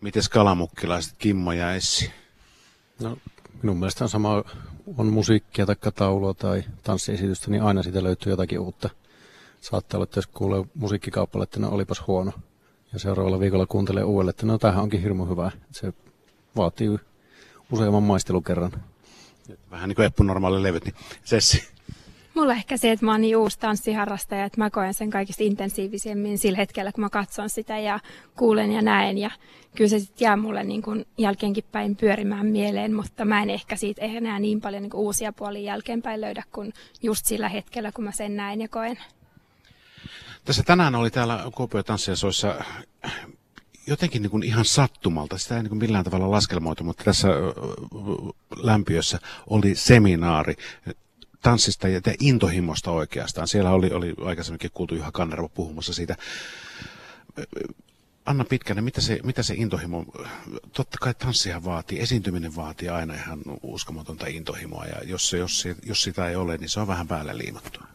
[0.00, 2.12] Mites kalamukkilaiset Kimmo ja Essi?
[3.00, 3.18] No,
[3.62, 4.44] minun mielestä on sama,
[4.96, 8.90] on musiikkia tai taulua tai tanssiesitystä, niin aina siitä löytyy jotakin uutta
[9.64, 12.32] saattaa olla, että jos kuulee musiikkikauppalle, että no olipas huono.
[12.92, 15.50] Ja seuraavalla viikolla kuuntelee uudelle, että no tämähän onkin hirmu hyvä.
[15.70, 15.92] Se
[16.56, 16.98] vaatii
[17.72, 18.72] useamman maistelukerran.
[19.70, 21.68] Vähän niin kuin Eppu normaali levyt, niin Sessi.
[22.34, 26.38] Mulla ehkä se, että mä oon niin uusi tanssiharrastaja, että mä koen sen kaikista intensiivisemmin
[26.38, 28.00] sillä hetkellä, kun mä katson sitä ja
[28.36, 29.18] kuulen ja näen.
[29.18, 29.30] Ja
[29.76, 33.76] kyllä se sitten jää mulle niin kuin jälkeenkin päin pyörimään mieleen, mutta mä en ehkä
[33.76, 36.72] siitä enää niin paljon niin kuin uusia puolia jälkeenpäin löydä kuin
[37.02, 38.98] just sillä hetkellä, kun mä sen näen ja koen.
[40.44, 42.54] Tässä tänään oli täällä Kuopio Tanssiasoissa
[43.86, 47.28] jotenkin niin kuin ihan sattumalta, sitä ei niin kuin millään tavalla laskelmoitu, mutta tässä
[48.56, 50.56] lämpiössä oli seminaari
[51.42, 53.48] tanssista ja intohimosta oikeastaan.
[53.48, 56.16] Siellä oli, oli aikaisemminkin kuultu Juha Kannerva puhumassa siitä.
[58.26, 60.04] Anna Pitkänen, mitä se, mitä se intohimo,
[60.72, 66.28] totta kai tanssia vaatii, esiintyminen vaatii aina ihan uskomatonta intohimoa ja jos, jos, jos sitä
[66.28, 67.86] ei ole, niin se on vähän päälle liimattua.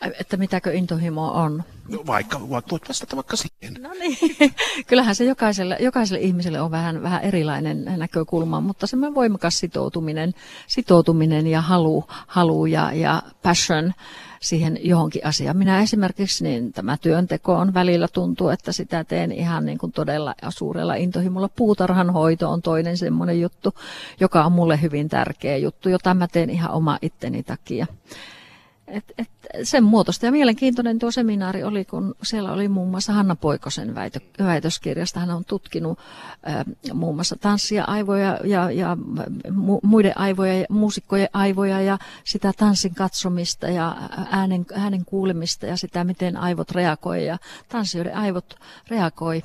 [0.00, 1.64] Että mitäkö intohimo on?
[1.88, 3.82] No vaikka, voit vastata vaikka siihen.
[3.82, 4.18] No niin,
[4.88, 10.34] kyllähän se jokaiselle, jokaiselle ihmiselle on vähän, vähän erilainen näkökulma, mutta semmoinen voimakas sitoutuminen,
[10.66, 13.92] sitoutuminen ja halu, halu ja, ja passion
[14.40, 15.56] siihen johonkin asiaan.
[15.56, 20.34] Minä esimerkiksi, niin tämä työnteko on välillä tuntuu, että sitä teen ihan niin kuin todella
[20.48, 21.48] suurella intohimolla.
[21.48, 23.74] Puutarhan hoito on toinen semmoinen juttu,
[24.20, 27.86] joka on mulle hyvin tärkeä juttu, jota mä teen ihan oma itteni takia.
[28.88, 29.28] Et, et
[29.62, 34.20] sen muotoista ja mielenkiintoinen tuo seminaari oli, kun siellä oli muun muassa Hanna Poikosen väitö,
[34.38, 35.20] väitöskirjasta.
[35.20, 35.98] Hän on tutkinut
[36.48, 38.96] äh, muun muassa tanssia, aivoja ja, ja
[39.52, 43.96] mu, muiden aivoja, muusikkojen aivoja ja sitä tanssin katsomista ja
[44.30, 47.26] äänen, äänen kuulemista ja sitä, miten aivot reagoi.
[47.26, 48.54] Ja tanssijoiden aivot
[48.88, 49.42] reagoi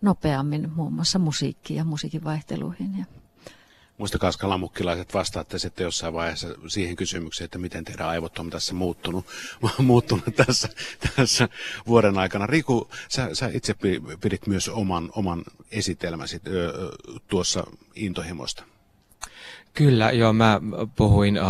[0.00, 2.98] nopeammin muun muassa musiikkiin ja musiikin vaihteluihin.
[2.98, 3.21] Ja
[4.02, 9.26] Muistakaa skalamukkilaiset vastaatte sitten jossain vaiheessa siihen kysymykseen, että miten teidän aivot on tässä muuttunut,
[9.78, 10.68] muuttunut tässä,
[11.16, 11.48] tässä
[11.86, 12.46] vuoden aikana.
[12.46, 13.74] Riku, sä, sä itse
[14.20, 16.42] pidit myös oman, oman esitelmäsi
[17.28, 18.64] tuossa intohimosta.
[19.74, 20.60] Kyllä, joo, mä
[20.96, 21.44] puhuin, äh,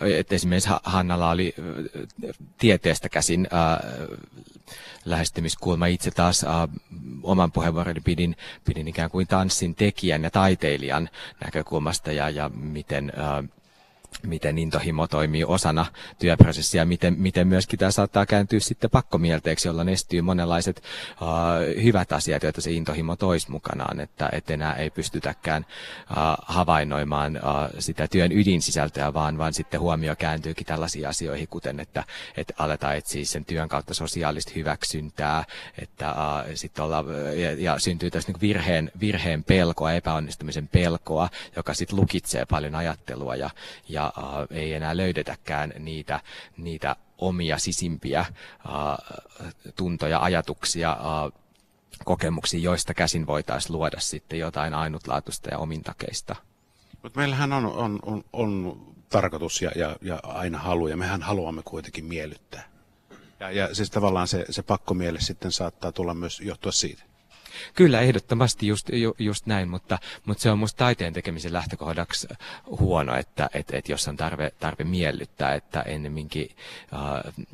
[0.00, 1.54] että esimerkiksi Hannalla oli
[2.58, 3.78] tieteestä käsin äh,
[5.04, 5.86] lähestymiskulma.
[5.86, 6.46] Itse taas
[7.22, 11.08] oman puheenvuoroni pidin, pidin ikään kuin tanssin tekijän ja taiteilijan
[11.44, 13.12] näkökulmasta ja, ja miten
[14.22, 15.86] miten intohimo toimii osana
[16.18, 20.82] työprosessia, miten, miten myöskin tämä saattaa kääntyä sitten pakkomielteeksi, jolla estyy monenlaiset
[21.20, 25.66] uh, hyvät asiat, joita se intohimo toisi mukanaan, että et enää ei pystytäkään
[26.10, 32.04] uh, havainnoimaan uh, sitä työn ydinsisältöä, vaan, vaan sitten huomio kääntyykin tällaisiin asioihin, kuten että,
[32.36, 35.44] että aletaan etsiä sen työn kautta sosiaalista hyväksyntää,
[35.78, 37.04] että uh, sitten olla,
[37.36, 43.36] ja, ja syntyy tästä niin virheen, virheen pelkoa, epäonnistumisen pelkoa, joka sitten lukitsee paljon ajattelua
[43.36, 43.50] ja,
[43.88, 46.20] ja ja äh, ei enää löydetäkään niitä,
[46.56, 48.28] niitä omia sisimpiä äh,
[49.76, 51.40] tuntoja, ajatuksia, äh,
[52.04, 56.36] kokemuksia, joista käsin voitaisiin luoda sitten jotain ainutlaatuista ja omintakeista.
[57.02, 61.62] Mutta meillähän on, on, on, on tarkoitus ja, ja, ja aina halu, ja mehän haluamme
[61.64, 62.68] kuitenkin miellyttää.
[63.40, 67.09] Ja, ja siis tavallaan se, se pakkomielle sitten saattaa tulla myös johtua siitä.
[67.74, 72.28] Kyllä, ehdottomasti just, ju, just näin, mutta, mutta se on musta taiteen tekemisen lähtökohdaksi
[72.66, 76.50] huono, että et, et jos on tarve, tarve miellyttää, että ennemminkin,
[76.92, 77.46] uh,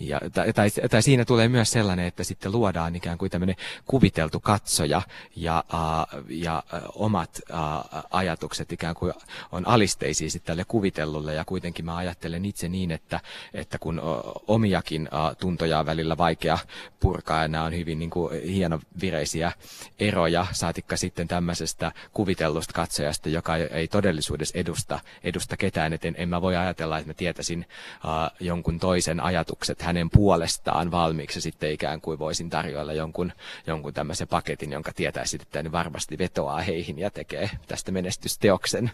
[0.00, 4.40] ja, tai, tai, tai siinä tulee myös sellainen, että sitten luodaan ikään kuin tämmöinen kuviteltu
[4.40, 5.02] katsoja
[5.36, 6.62] ja, uh, ja
[6.94, 9.12] omat uh, ajatukset ikään kuin
[9.52, 11.34] on alisteisia sitten tälle kuvitellulle.
[11.34, 13.20] Ja kuitenkin mä ajattelen itse niin, että,
[13.54, 14.00] että kun
[14.46, 16.58] omiakin uh, tuntoja on välillä vaikea
[17.00, 19.52] purkaa ja nämä on hyvin niin kuin, hieno vireisiä keskeisiä
[19.98, 25.92] eroja, saatikka sitten tämmöisestä kuvitellusta katsojasta, joka ei todellisuudessa edusta, edusta ketään.
[25.92, 27.66] Et en, en mä voi ajatella, että mä tietäisin
[28.04, 33.32] uh, jonkun toisen ajatukset hänen puolestaan valmiiksi sitten ikään kuin voisin tarjoilla jonkun,
[33.66, 38.90] jonkun tämmöisen paketin, jonka tietäisi, että varmasti vetoaa heihin ja tekee tästä menestysteoksen.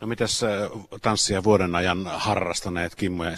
[0.00, 0.40] No mitäs
[1.02, 3.30] tanssia vuoden ajan harrastaneet Kimmo ja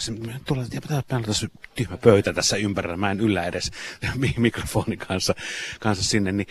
[0.45, 3.71] tulee, pitää tässä tyhmä pöytä tässä ympärillä, mä en yllä edes
[4.37, 5.35] mikrofonin kanssa,
[5.79, 6.47] kanssa sinne, niin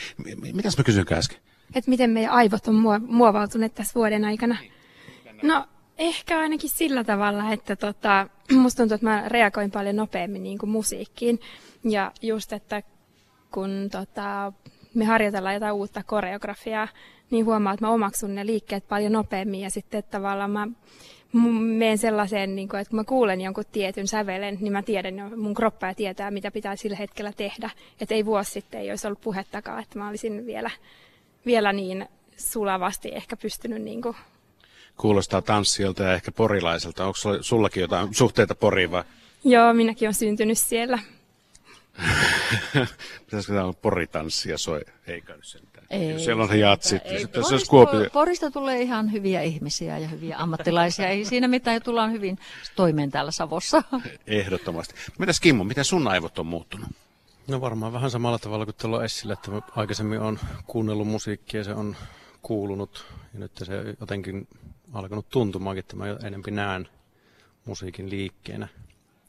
[0.52, 1.38] mitäs mä kysyn äsken?
[1.74, 4.56] Että miten meidän aivot on muovautuneet tässä vuoden aikana?
[5.42, 5.66] No
[5.98, 10.70] ehkä ainakin sillä tavalla, että tota, musta tuntuu, että mä reagoin paljon nopeammin niin kuin
[10.70, 11.40] musiikkiin
[11.84, 12.82] ja just, että
[13.50, 14.52] kun tota,
[14.94, 16.88] me harjoitellaan jotain uutta koreografiaa,
[17.32, 20.68] niin huomaa, että mä omaksun ne liikkeet paljon nopeammin ja sitten että tavallaan mä
[21.60, 25.36] menen sellaiseen, niin kuin, että kun mä kuulen jonkun tietyn sävelen, niin mä tiedän, että
[25.36, 27.70] mun kroppa ja tietää, mitä pitää sillä hetkellä tehdä.
[28.00, 30.70] Että ei vuosi sitten ei olisi ollut puhettakaan, että mä olisin vielä,
[31.46, 34.16] vielä niin sulavasti ehkä pystynyt niin kuin...
[34.96, 37.06] Kuulostaa tanssiolta ja ehkä porilaiselta.
[37.06, 39.04] Onko sullakin jotain suhteita Poriin vai?
[39.44, 40.98] Joo, minäkin olen syntynyt siellä.
[43.24, 44.80] Pitäisikö tämä olla poritanssia soi?
[45.06, 45.71] Ei kai sentään.
[45.92, 47.02] Ei, Siellä on jatsit.
[47.04, 48.10] Ei, Porista, Kuopio...
[48.12, 51.08] Porista tulee ihan hyviä ihmisiä ja hyviä ammattilaisia.
[51.08, 52.38] Ei siinä mitään, tullaan hyvin
[52.76, 53.82] toimeen täällä Savossa.
[54.26, 54.94] Ehdottomasti.
[55.18, 56.88] Mitäs Kimmo, miten sun aivot on muuttunut?
[57.48, 61.74] No varmaan vähän samalla tavalla kuin tuolla Essillä, että aikaisemmin on kuunnellut musiikkia ja se
[61.74, 61.96] on
[62.42, 63.06] kuulunut.
[63.34, 64.48] Ja nyt se jotenkin
[64.92, 66.88] alkanut tuntumaankin, että mä enemmän näen
[67.64, 68.68] musiikin liikkeenä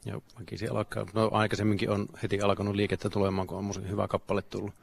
[0.04, 4.74] ja väkisin alkaa, no aikaisemminkin on heti alkanut liikettä tulemaan, kun on hyvä kappale tullut,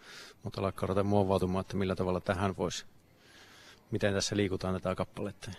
[0.44, 2.86] mutta alkaa ruveta muovautumaan, että millä tavalla tähän voisi,
[3.92, 5.52] miten tässä liikutaan tätä kappaletta.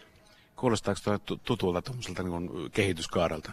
[0.57, 3.53] Kuulostaako tuo tutulta tuommoiselta niin kehityskaarelta?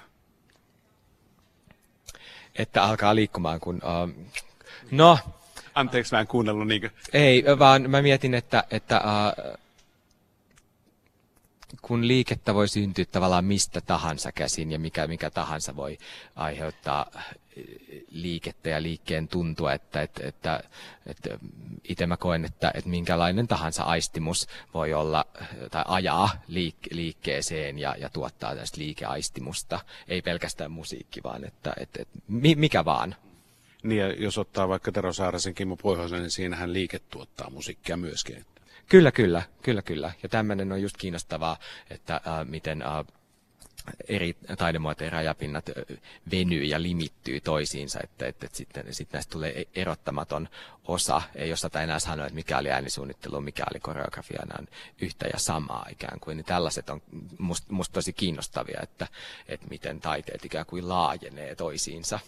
[2.56, 3.76] Että alkaa liikkumaan, kun...
[3.76, 4.26] Uh,
[4.91, 5.19] no...
[5.76, 6.89] Anteeksi, mä en kuunnellut niinkö?
[7.13, 9.60] Ei, vaan mä mietin, että, että uh,
[11.89, 15.97] kun liikettä voi syntyä tavallaan mistä tahansa käsin ja mikä, mikä tahansa voi
[16.36, 17.65] aiheuttaa eh,
[18.10, 20.63] liikettä ja liikkeen tuntua, että, että, että,
[21.06, 21.30] että
[21.84, 25.25] itse mä koen, että, että minkälainen tahansa aistimus voi olla
[25.71, 29.80] tai ajaa liik- liikkeeseen ja, ja tuottaa tästä liikeaistimusta.
[30.08, 32.19] Ei pelkästään musiikki, vaan että, että, että
[32.56, 33.15] mikä vaan.
[33.84, 38.45] Niin ja jos ottaa vaikka Tero Saarasen Kimmo Pohjoisen, niin siinähän liike tuottaa musiikkia myöskin.
[38.89, 40.12] Kyllä, kyllä, kyllä, kyllä.
[40.23, 41.58] Ja tämmöinen on just kiinnostavaa,
[41.89, 43.06] että äh, miten äh,
[44.08, 45.69] eri taidemuotojen rajapinnat
[46.32, 50.49] venyy ja limittyy toisiinsa, että, että, että sitten, sitten näistä tulee e-, erottamaton
[50.84, 51.21] osa.
[51.36, 54.67] Ei osata enää sanoa, että mikä oli äänisuunnittelu, mikä oli koreografia, nämä on
[55.02, 56.38] yhtä ja samaa ikään kuin.
[56.38, 57.02] Niin tällaiset on
[57.38, 59.08] musta must tosi kiinnostavia, että,
[59.47, 62.19] että miten taiteet ikään kuin laajenee toisiinsa.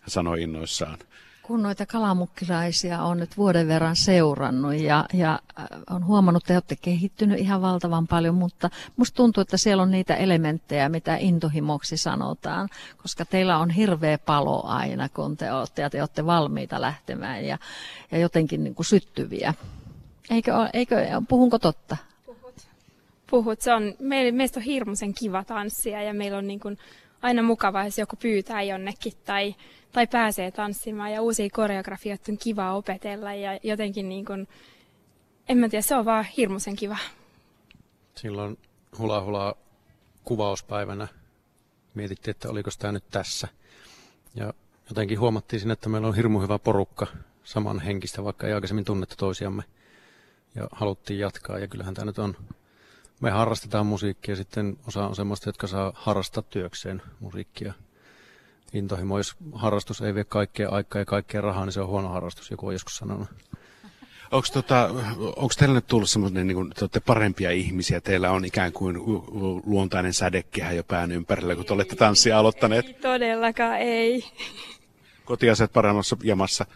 [0.00, 0.98] Hän sanoi innoissaan
[1.46, 6.76] kun noita kalamukkilaisia on nyt vuoden verran seurannut ja, ja äh, on huomannut, että olette
[6.76, 12.68] kehittynyt ihan valtavan paljon, mutta musta tuntuu, että siellä on niitä elementtejä, mitä intohimoksi sanotaan,
[12.96, 17.58] koska teillä on hirveä palo aina, kun te olette ja te olette valmiita lähtemään ja,
[18.10, 19.54] ja jotenkin niin kuin syttyviä.
[20.30, 20.96] Eikö, eikö,
[21.28, 21.96] puhunko totta?
[22.26, 22.54] Puhut.
[23.30, 23.60] Puhut.
[23.60, 23.94] Se on,
[24.32, 26.78] meistä on hirmuisen kiva tanssia ja meillä on niin kuin
[27.26, 29.54] aina mukava, jos joku pyytää jonnekin tai,
[29.92, 34.48] tai pääsee tanssimaan ja uusia koreografioita on kiva opetella ja jotenkin niin kuin,
[35.48, 36.96] en mä tiedä, se on vaan hirmuisen kiva.
[38.14, 38.58] Silloin
[38.98, 39.56] hula hula
[40.24, 41.08] kuvauspäivänä
[41.94, 43.48] mietittiin, että oliko tämä nyt tässä.
[44.34, 44.54] Ja
[44.88, 47.06] jotenkin huomattiin siinä, että meillä on hirmu hyvä porukka
[47.44, 49.62] saman henkistä, vaikka ei aikaisemmin tunnettu toisiamme.
[50.54, 52.36] Ja haluttiin jatkaa ja kyllähän tämä nyt on
[53.20, 57.72] me harrastetaan musiikkia, sitten osa on semmoista, jotka saa harrastaa työkseen musiikkia.
[58.72, 62.50] Intohimo, jos harrastus ei vie kaikkea aikaa ja kaikkea rahaa, niin se on huono harrastus,
[62.50, 63.28] joku on joskus sanonut.
[64.30, 64.90] Onko tota,
[65.58, 68.96] teillä nyt tullut semmoinen, niin kuin, te olette parempia ihmisiä, teillä on ikään kuin
[69.66, 72.86] luontainen sädekehä jo pään ympärillä, kun te olette tanssia aloittaneet?
[72.86, 74.24] Ei todellakaan, ei.
[75.24, 76.66] Kotiaset paremmassa jamassa?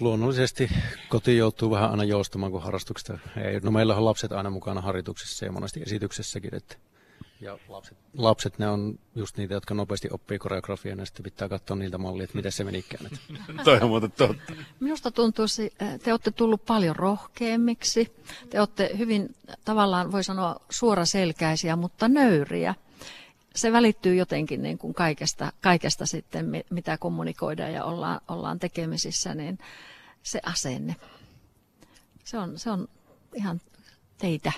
[0.00, 0.68] Luonnollisesti
[1.08, 3.18] koti joutuu vähän aina joustamaan kuin harrastuksesta.
[3.36, 6.54] Ei, no meillä on lapset aina mukana harjoituksessa ja monesti esityksessäkin.
[6.54, 6.76] Että,
[7.40, 11.76] ja lapset, lapset, ne on just niitä, jotka nopeasti oppii koreografiaa, ja sitten pitää katsoa
[11.76, 13.10] niiltä mallia, että miten se menikään.
[13.64, 14.52] Toi on muuten totta.
[14.80, 18.14] Minusta tuntuu, että te olette tullut paljon rohkeammiksi.
[18.50, 22.74] Te olette hyvin, tavallaan voi sanoa suoraselkäisiä, mutta nöyriä
[23.56, 29.58] se välittyy jotenkin niin kuin kaikesta, kaikesta sitten, mitä kommunikoidaan ja ollaan, ollaan tekemisissä, niin
[30.22, 30.96] se asenne.
[32.24, 32.88] Se on, se on
[33.34, 33.60] ihan
[34.18, 34.52] teitä.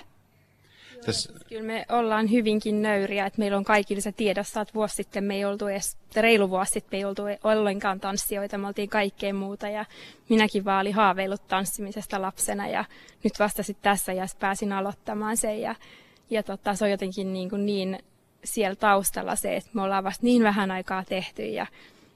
[1.05, 1.33] Tässä...
[1.49, 5.35] Kyllä me ollaan hyvinkin nöyriä, että meillä on kaikille se tiedossa, että vuosi sitten me
[5.35, 9.69] ei oltu edes, reilu vuosi sitten me ei oltu ollenkaan tanssijoita, me oltiin kaikkea muuta
[9.69, 9.85] ja
[10.29, 12.85] minäkin vaan olin haaveillut tanssimisesta lapsena ja
[13.23, 15.75] nyt vasta sitten tässä ja pääsin aloittamaan sen ja,
[16.29, 17.99] ja tota, se on jotenkin niin, kuin niin
[18.43, 21.67] siellä taustalla se, että me ollaan vasta niin vähän aikaa tehty ja,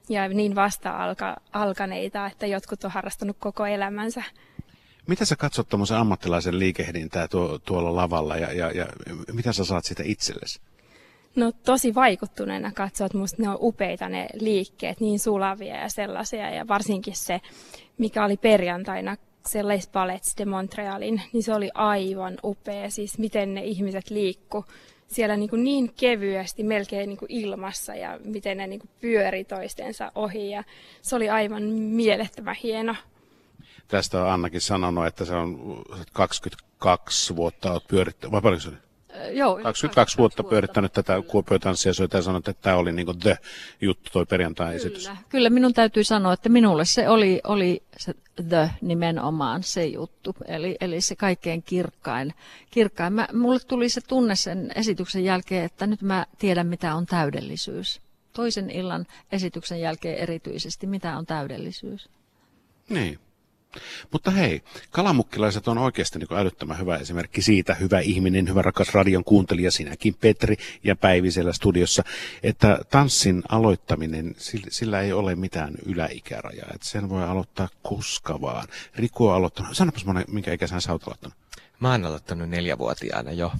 [0.08, 4.22] ja niin vasta alka, alkaneita, että jotkut on harrastanut koko elämänsä.
[5.06, 8.86] Mitä sä katsot tuommoisen ammattilaisen liikehdintää tuo, tuolla lavalla ja, ja, ja
[9.32, 10.60] mitä sä saat sitä itsellesi?
[11.36, 16.50] No tosi vaikuttuneena katsoa, että musta ne on upeita ne liikkeet, niin sulavia ja sellaisia.
[16.50, 17.40] Ja varsinkin se,
[17.98, 22.90] mikä oli perjantaina, se Les Ballets de Montrealin, niin se oli aivan upea.
[22.90, 24.64] Siis miten ne ihmiset liikku
[25.14, 29.44] siellä niin, kuin niin kevyesti, melkein niin kuin ilmassa ja miten ne niin kuin pyöri
[29.44, 30.50] toistensa ohi.
[30.50, 30.64] Ja
[31.02, 32.94] se oli aivan mielettömän hieno.
[33.88, 38.83] Tästä on Annakin sanonut, että se on 22 vuotta olet pyörittänyt, vai paljonko se oli?
[39.32, 43.38] Joo, 22 vuotta pyörittänyt tätä Kuopio-tanssia, ja sanonut, että tämä oli niin kuin the
[43.80, 45.06] juttu, toi perjantai-esitys.
[45.06, 48.14] Kyllä, kyllä, minun täytyy sanoa, että minulle se oli, oli se
[48.48, 52.34] the nimenomaan se juttu, eli, eli se kaikkein kirkkain.
[52.70, 53.12] kirkkain.
[53.12, 58.00] Mä, mulle tuli se tunne sen esityksen jälkeen, että nyt mä tiedän, mitä on täydellisyys.
[58.32, 62.08] Toisen illan esityksen jälkeen erityisesti, mitä on täydellisyys.
[62.88, 63.18] Niin.
[64.12, 69.24] Mutta hei, kalamukkilaiset on oikeasti niin älyttömän hyvä esimerkki siitä, hyvä ihminen, hyvä rakas radion
[69.24, 72.02] kuuntelija, sinäkin Petri ja Päivi siellä studiossa,
[72.42, 74.34] että tanssin aloittaminen,
[74.68, 78.68] sillä ei ole mitään yläikärajaa, että sen voi aloittaa koska vaan.
[78.96, 81.36] Riku on aloittanut, sanopas monen, minkä ikäisen sä oot aloittanut?
[81.80, 83.52] Mä oon aloittanut neljävuotiaana jo.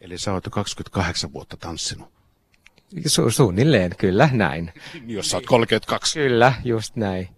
[0.00, 2.18] Eli sä oot jo 28 vuotta tanssinut.
[2.96, 4.72] Su- suunnilleen, kyllä, näin.
[5.06, 6.18] Jos sä oot 32.
[6.18, 7.28] Kyllä, just näin.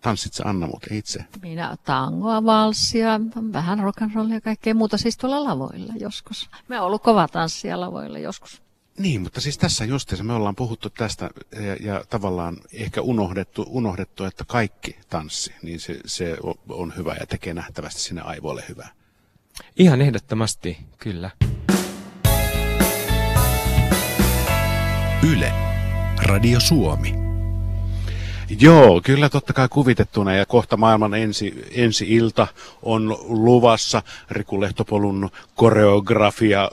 [0.00, 1.24] Tanssit sä Anna muuten itse?
[1.42, 3.20] Minä tangoa, valssia,
[3.52, 6.50] vähän rock'n'rollia ja kaikkea muuta siis tuolla lavoilla joskus.
[6.68, 8.62] Me on ollut kova tanssia lavoilla joskus.
[8.98, 14.24] Niin, mutta siis tässä justiinsa me ollaan puhuttu tästä ja, ja tavallaan ehkä unohdettu, unohdettu,
[14.24, 16.36] että kaikki tanssi, niin se, se
[16.68, 18.88] on hyvä ja tekee nähtävästi sinne aivoille hyvää.
[19.76, 21.30] Ihan ehdottomasti, kyllä.
[25.32, 25.52] Yle,
[26.22, 27.27] Radio Suomi.
[28.60, 32.46] Joo, kyllä totta kai kuvitettuna ja kohta maailman ensi, ensi ilta
[32.82, 36.68] on luvassa Riku Lehtopolun koreografia ö,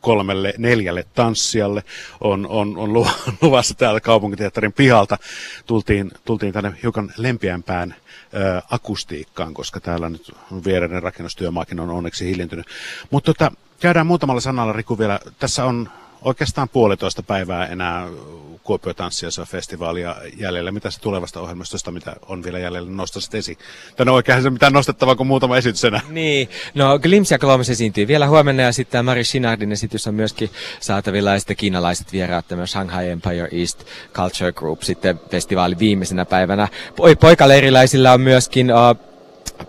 [0.00, 1.84] kolmelle neljälle tanssijalle
[2.20, 2.92] on, on, on
[3.42, 5.18] luvassa täällä kaupunkiteatterin pihalta.
[5.66, 7.94] Tultiin, tultiin tänne hiukan lempiämpään
[8.34, 10.32] ö, akustiikkaan, koska täällä nyt
[10.64, 12.66] viereinen rakennustyömaakin on onneksi hiljentynyt.
[13.10, 15.20] Mutta tota, käydään muutamalla sanalla Riku vielä.
[15.38, 15.88] Tässä on
[16.22, 18.08] oikeastaan puolitoista päivää enää
[18.62, 20.72] Kuopio Tanssiassa festivaalia jäljellä.
[20.72, 23.58] Mitä se tulevasta ohjelmistosta, mitä on vielä jäljellä, nostaisit esiin?
[23.96, 26.00] Tänne oikein se mitään nostettavaa kuin muutama esitys enää.
[26.08, 30.50] Niin, no Glimpse ja Kolmas esiintyy vielä huomenna ja sitten Mari Shinardin esitys on myöskin
[30.80, 36.68] saatavilla ja sitten kiinalaiset vieraat, tämä Shanghai Empire East Culture Group sitten festivaalin viimeisenä päivänä.
[37.20, 39.09] Poikaleiriläisillä on myöskin uh,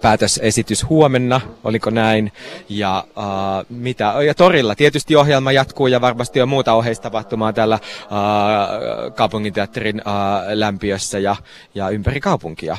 [0.02, 2.32] päätösesitys huomenna, oliko näin,
[2.70, 9.14] ja, uh, mitä, ja torilla tietysti ohjelma jatkuu ja varmasti on muuta oheistapahtumaa täällä uh,
[9.16, 11.36] kaupunginteatterin uh, lämpiössä ja,
[11.76, 12.78] ja ympäri kaupunkia.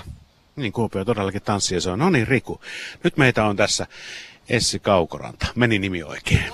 [0.56, 1.98] Niin, Kuopio todellakin tanssia se on.
[1.98, 2.60] No niin, Riku.
[3.04, 3.86] Nyt meitä on tässä
[4.48, 5.46] Essi Kaukoranta.
[5.54, 6.44] Meni nimi oikein.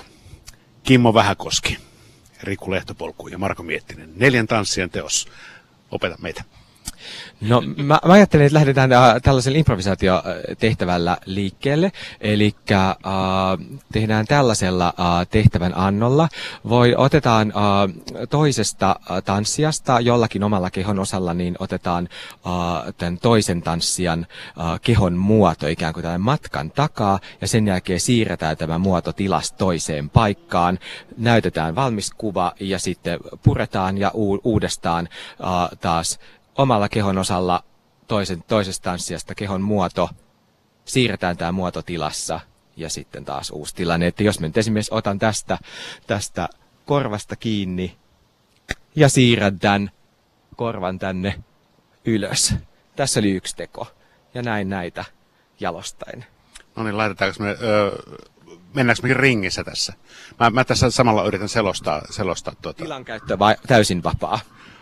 [0.83, 1.77] Kimmo Vähäkoski,
[2.43, 4.09] Riku Lehtopolku ja Marko Miettinen.
[4.15, 5.27] Neljän tanssien teos.
[5.91, 6.43] Opeta meitä.
[7.41, 11.91] No mä, mä ajattelin, että lähdetään äh, tällaisella improvisaatiotehtävällä liikkeelle.
[12.21, 12.79] Eli äh,
[13.91, 16.29] tehdään tällaisella äh, tehtävän annolla.
[16.69, 23.61] Voi, otetaan äh, toisesta äh, tanssijasta jollakin omalla kehon osalla, niin otetaan äh, tämän toisen
[23.61, 24.27] tanssijan
[24.59, 27.19] äh, kehon muoto ikään kuin tämän matkan takaa.
[27.41, 30.79] Ja sen jälkeen siirretään tämä muoto tilasta toiseen paikkaan.
[31.17, 36.19] Näytetään valmis kuva ja sitten puretaan ja u- uudestaan äh, taas
[36.59, 37.63] omalla kehon osalla
[38.07, 40.09] toisen, toisesta tanssijasta kehon muoto,
[40.85, 42.39] siirretään tämä muoto tilassa
[42.77, 44.07] ja sitten taas uusi tilanne.
[44.07, 45.57] Että jos mä nyt esimerkiksi otan tästä,
[46.07, 46.49] tästä
[46.85, 47.97] korvasta kiinni
[48.95, 49.91] ja siirrän tämän
[50.55, 51.39] korvan tänne
[52.05, 52.55] ylös.
[52.95, 53.87] Tässä oli yksi teko.
[54.33, 55.05] Ja näin näitä
[55.59, 56.25] jalostain.
[56.75, 57.91] No niin, laitetaanko me, öö,
[58.73, 59.93] mennäänkö me ringissä tässä?
[60.39, 62.83] Mä, mä tässä samalla yritän selostaa, selostaa tuota.
[62.83, 64.39] Tilan käyttö vai täysin vapaa?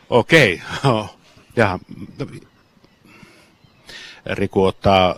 [0.10, 0.62] Okei.
[0.84, 1.18] Okay.
[1.58, 1.80] Ja
[4.26, 5.16] Riku ottaa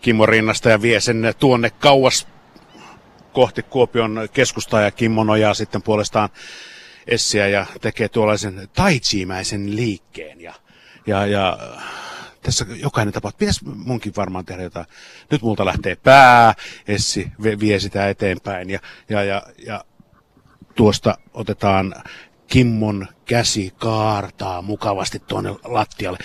[0.00, 2.26] Kimmo rinnasta ja vie sen tuonne kauas
[3.32, 6.28] kohti Kuopion keskustaa ja Kimmo nojaa sitten puolestaan
[7.06, 10.40] Essiä ja tekee tuollaisen taitsimäisen liikkeen.
[10.40, 10.54] Ja,
[11.06, 11.58] ja, ja
[12.42, 14.86] tässä jokainen tapa, pitäisi munkin varmaan tehdä jotain.
[15.30, 16.54] Nyt multa lähtee pää,
[16.88, 19.84] Essi vie sitä eteenpäin ja, ja, ja, ja
[20.74, 21.94] tuosta otetaan
[22.50, 26.18] Kimmon käsi kaartaa mukavasti tuonne lattialle.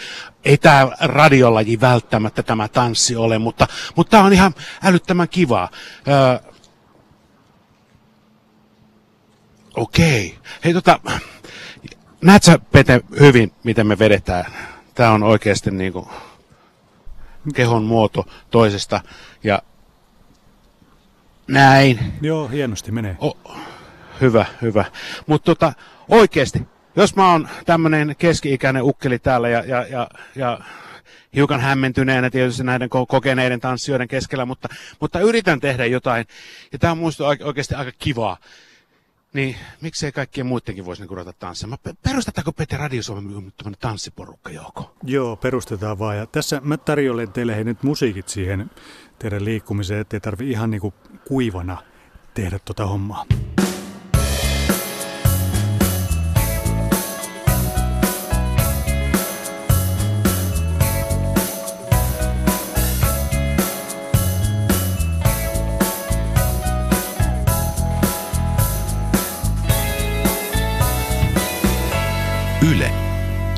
[0.46, 5.70] Ei tämä radiolaji välttämättä tämä tanssi ole, mutta, mutta tämä on ihan älyttömän kivaa.
[6.08, 6.52] Öö,
[9.76, 10.28] Okei.
[10.28, 10.52] Okay.
[10.64, 11.00] Hei tota,
[12.22, 14.54] näet sä Pete hyvin, miten me vedetään?
[14.96, 16.10] Tämä on oikeasti niinku
[17.54, 19.02] kehon muoto toisesta
[19.44, 19.62] ja
[21.48, 22.14] näin.
[22.22, 23.18] Joo, hienosti menee.
[23.22, 23.38] O,
[24.22, 24.86] hyvä, hyvä.
[25.28, 25.74] Mutta tota,
[26.08, 26.62] oikeasti,
[26.96, 30.60] jos mä oon tämmöinen keski-ikäinen ukkeli täällä ja, ja, ja, ja
[31.36, 36.26] hiukan hämmentyneenä tietysti näiden kokeneiden tanssijoiden keskellä, mutta, mutta yritän tehdä jotain,
[36.72, 38.38] ja tämä on muista oikeasti aika kivaa,
[39.34, 41.80] niin miksei kaikkien muidenkin voisi niinku ruveta tanssimaan?
[42.04, 44.96] Perustetaanko Pete Radio Suomen tanssiporukka, Jouko?
[45.04, 46.18] Joo, perustetaan vaan.
[46.18, 48.72] Ja tässä mä tarjoilen teille nyt musiikit siihen
[49.20, 50.94] teidän liikkumiseen, ettei tarvi ihan niinku
[51.28, 51.78] kuivana
[52.34, 53.26] tehdä tota hommaa.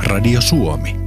[0.07, 1.06] Radio Suomi.